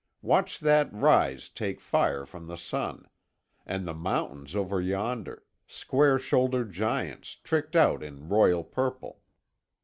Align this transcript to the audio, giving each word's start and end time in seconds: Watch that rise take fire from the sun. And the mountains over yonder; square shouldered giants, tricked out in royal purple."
Watch 0.23 0.59
that 0.61 0.91
rise 0.91 1.47
take 1.47 1.79
fire 1.79 2.25
from 2.25 2.47
the 2.47 2.57
sun. 2.57 3.07
And 3.67 3.85
the 3.87 3.93
mountains 3.93 4.55
over 4.55 4.81
yonder; 4.81 5.43
square 5.67 6.17
shouldered 6.17 6.71
giants, 6.71 7.35
tricked 7.35 7.75
out 7.75 8.01
in 8.01 8.27
royal 8.27 8.63
purple." 8.63 9.21